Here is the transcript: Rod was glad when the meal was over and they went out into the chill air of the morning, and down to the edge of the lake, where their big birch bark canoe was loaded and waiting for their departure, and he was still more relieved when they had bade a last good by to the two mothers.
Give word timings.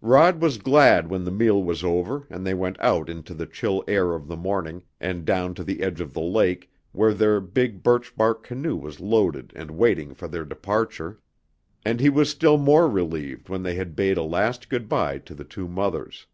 Rod 0.00 0.42
was 0.42 0.58
glad 0.58 1.08
when 1.08 1.24
the 1.24 1.30
meal 1.30 1.62
was 1.62 1.84
over 1.84 2.26
and 2.30 2.44
they 2.44 2.52
went 2.52 2.76
out 2.80 3.08
into 3.08 3.32
the 3.32 3.46
chill 3.46 3.84
air 3.86 4.12
of 4.12 4.26
the 4.26 4.36
morning, 4.36 4.82
and 5.00 5.24
down 5.24 5.54
to 5.54 5.62
the 5.62 5.84
edge 5.84 6.00
of 6.00 6.12
the 6.12 6.20
lake, 6.20 6.68
where 6.90 7.14
their 7.14 7.40
big 7.40 7.84
birch 7.84 8.16
bark 8.16 8.42
canoe 8.42 8.74
was 8.74 8.98
loaded 8.98 9.52
and 9.54 9.70
waiting 9.70 10.14
for 10.14 10.26
their 10.26 10.44
departure, 10.44 11.20
and 11.84 12.00
he 12.00 12.08
was 12.08 12.28
still 12.28 12.58
more 12.58 12.88
relieved 12.88 13.48
when 13.48 13.62
they 13.62 13.76
had 13.76 13.94
bade 13.94 14.16
a 14.18 14.24
last 14.24 14.68
good 14.68 14.88
by 14.88 15.16
to 15.18 15.32
the 15.32 15.44
two 15.44 15.68
mothers. 15.68 16.26